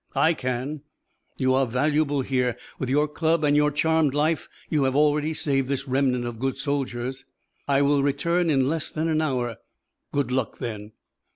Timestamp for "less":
8.67-8.89